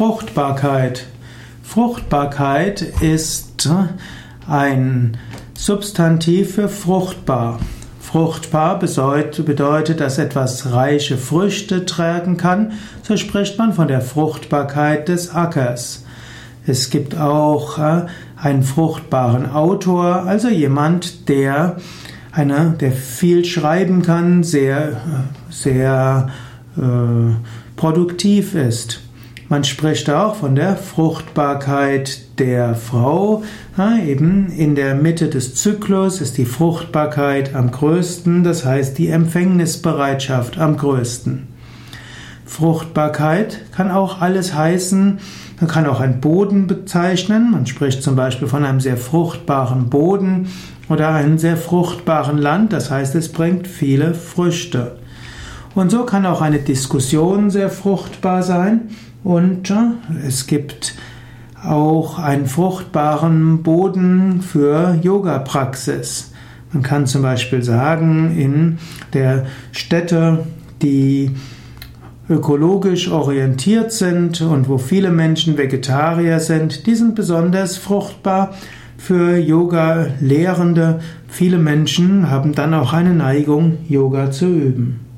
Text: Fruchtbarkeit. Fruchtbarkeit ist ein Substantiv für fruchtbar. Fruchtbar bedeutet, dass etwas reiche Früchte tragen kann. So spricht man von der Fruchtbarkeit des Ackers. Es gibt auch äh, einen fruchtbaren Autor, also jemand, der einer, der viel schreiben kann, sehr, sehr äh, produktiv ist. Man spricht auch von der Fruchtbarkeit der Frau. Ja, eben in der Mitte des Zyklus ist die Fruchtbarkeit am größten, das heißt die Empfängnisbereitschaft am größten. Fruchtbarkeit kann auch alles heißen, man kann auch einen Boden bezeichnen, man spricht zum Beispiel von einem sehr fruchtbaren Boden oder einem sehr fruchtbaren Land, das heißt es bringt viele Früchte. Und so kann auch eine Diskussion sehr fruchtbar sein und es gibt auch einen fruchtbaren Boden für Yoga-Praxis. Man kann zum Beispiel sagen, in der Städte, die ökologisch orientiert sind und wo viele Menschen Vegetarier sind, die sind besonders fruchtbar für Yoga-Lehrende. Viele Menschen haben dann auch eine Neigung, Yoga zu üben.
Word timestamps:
Fruchtbarkeit. 0.00 1.04
Fruchtbarkeit 1.62 2.80
ist 3.02 3.68
ein 4.48 5.18
Substantiv 5.52 6.54
für 6.54 6.70
fruchtbar. 6.70 7.60
Fruchtbar 8.00 8.78
bedeutet, 8.78 10.00
dass 10.00 10.16
etwas 10.16 10.72
reiche 10.72 11.18
Früchte 11.18 11.84
tragen 11.84 12.38
kann. 12.38 12.72
So 13.02 13.18
spricht 13.18 13.58
man 13.58 13.74
von 13.74 13.88
der 13.88 14.00
Fruchtbarkeit 14.00 15.08
des 15.08 15.34
Ackers. 15.34 16.06
Es 16.66 16.88
gibt 16.88 17.18
auch 17.18 17.76
äh, 17.76 18.06
einen 18.38 18.62
fruchtbaren 18.62 19.50
Autor, 19.50 20.22
also 20.22 20.48
jemand, 20.48 21.28
der 21.28 21.76
einer, 22.32 22.70
der 22.70 22.92
viel 22.92 23.44
schreiben 23.44 24.00
kann, 24.00 24.44
sehr, 24.44 24.98
sehr 25.50 26.30
äh, 26.78 27.34
produktiv 27.76 28.54
ist. 28.54 29.00
Man 29.50 29.64
spricht 29.64 30.08
auch 30.08 30.36
von 30.36 30.54
der 30.54 30.76
Fruchtbarkeit 30.76 32.38
der 32.38 32.76
Frau. 32.76 33.42
Ja, 33.76 33.98
eben 33.98 34.46
in 34.52 34.76
der 34.76 34.94
Mitte 34.94 35.26
des 35.26 35.56
Zyklus 35.56 36.20
ist 36.20 36.38
die 36.38 36.44
Fruchtbarkeit 36.44 37.56
am 37.56 37.72
größten, 37.72 38.44
das 38.44 38.64
heißt 38.64 38.96
die 38.96 39.08
Empfängnisbereitschaft 39.08 40.56
am 40.56 40.76
größten. 40.76 41.48
Fruchtbarkeit 42.46 43.62
kann 43.72 43.90
auch 43.90 44.20
alles 44.20 44.54
heißen, 44.54 45.18
man 45.58 45.68
kann 45.68 45.86
auch 45.88 45.98
einen 45.98 46.20
Boden 46.20 46.68
bezeichnen, 46.68 47.50
man 47.50 47.66
spricht 47.66 48.04
zum 48.04 48.14
Beispiel 48.14 48.46
von 48.46 48.64
einem 48.64 48.78
sehr 48.78 48.96
fruchtbaren 48.96 49.90
Boden 49.90 50.46
oder 50.88 51.08
einem 51.08 51.38
sehr 51.38 51.56
fruchtbaren 51.56 52.38
Land, 52.38 52.72
das 52.72 52.88
heißt 52.92 53.16
es 53.16 53.32
bringt 53.32 53.66
viele 53.66 54.14
Früchte. 54.14 55.00
Und 55.74 55.90
so 55.90 56.04
kann 56.04 56.26
auch 56.26 56.40
eine 56.40 56.58
Diskussion 56.58 57.50
sehr 57.50 57.70
fruchtbar 57.70 58.42
sein 58.42 58.90
und 59.22 59.72
es 60.26 60.46
gibt 60.46 60.94
auch 61.62 62.18
einen 62.18 62.46
fruchtbaren 62.46 63.62
Boden 63.62 64.42
für 64.42 64.98
Yoga-Praxis. 65.00 66.32
Man 66.72 66.82
kann 66.82 67.06
zum 67.06 67.22
Beispiel 67.22 67.62
sagen, 67.62 68.36
in 68.38 68.78
der 69.12 69.46
Städte, 69.72 70.46
die 70.82 71.32
ökologisch 72.28 73.10
orientiert 73.10 73.92
sind 73.92 74.40
und 74.40 74.68
wo 74.68 74.78
viele 74.78 75.10
Menschen 75.10 75.58
Vegetarier 75.58 76.40
sind, 76.40 76.86
die 76.86 76.94
sind 76.94 77.14
besonders 77.14 77.76
fruchtbar 77.76 78.54
für 78.96 79.36
Yoga-Lehrende. 79.36 81.00
Viele 81.28 81.58
Menschen 81.58 82.30
haben 82.30 82.54
dann 82.54 82.72
auch 82.72 82.92
eine 82.92 83.14
Neigung, 83.14 83.78
Yoga 83.88 84.30
zu 84.30 84.46
üben. 84.46 85.09